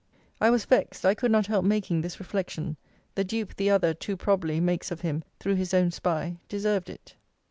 I 0.41 0.49
was 0.49 0.65
vexed. 0.65 1.05
I 1.05 1.13
could 1.13 1.29
not 1.31 1.45
help 1.45 1.63
making 1.63 2.01
this 2.01 2.17
reflection. 2.19 2.75
The 3.13 3.23
dupe 3.23 3.55
the 3.55 3.69
other, 3.69 3.93
too 3.93 4.17
probably, 4.17 4.59
makes 4.59 4.89
of 4.89 5.01
him, 5.01 5.23
through 5.39 5.57
his 5.57 5.75
own 5.75 5.91
spy, 5.91 6.37
deserved 6.49 6.89
it. 6.89 7.13